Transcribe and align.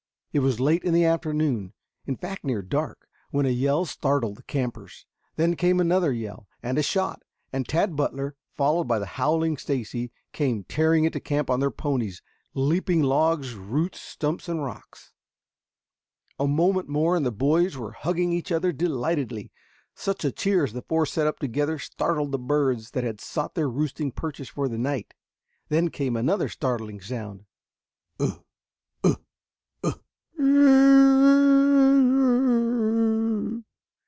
It 0.33 0.39
was 0.39 0.61
late 0.61 0.85
in 0.85 0.93
the 0.93 1.03
afternoon, 1.03 1.73
in 2.05 2.15
fact 2.15 2.45
near 2.45 2.61
dark, 2.61 3.09
when 3.31 3.45
a 3.45 3.49
yell 3.49 3.83
startled 3.83 4.37
the 4.37 4.43
campers. 4.43 5.05
Then 5.35 5.57
came 5.57 5.81
another 5.81 6.13
yell, 6.13 6.47
and 6.63 6.77
a 6.77 6.81
shot, 6.83 7.21
and 7.51 7.67
Tad 7.67 7.97
Butler, 7.97 8.37
followed 8.55 8.85
by 8.85 8.97
the 8.97 9.05
howling 9.05 9.57
Stacy, 9.57 10.09
came 10.31 10.63
tearing 10.63 11.03
into 11.03 11.19
camp 11.19 11.49
on 11.49 11.59
their 11.59 11.69
ponies, 11.69 12.21
leaping 12.53 13.03
logs, 13.03 13.55
roots, 13.55 13.99
stumps 13.99 14.47
and 14.47 14.63
rocks. 14.63 15.11
A 16.39 16.47
moment 16.47 16.87
more 16.87 17.17
and 17.17 17.25
the 17.25 17.29
boys 17.33 17.75
were 17.75 17.91
hugging 17.91 18.31
each 18.31 18.53
other 18.53 18.71
delightedly. 18.71 19.51
Such 19.95 20.23
a 20.23 20.31
cheer 20.31 20.63
as 20.63 20.71
the 20.71 20.81
four 20.83 21.05
set 21.05 21.27
up 21.27 21.39
together 21.39 21.77
startled 21.77 22.31
the 22.31 22.39
birds 22.39 22.91
that 22.91 23.03
had 23.03 23.19
sought 23.19 23.53
their 23.55 23.67
roosting 23.67 24.13
perches 24.13 24.47
for 24.47 24.69
the 24.69 24.77
night. 24.77 25.13
Then 25.67 25.89
came 25.89 26.15
another 26.15 26.47
startling 26.47 27.01
sound. 27.01 27.43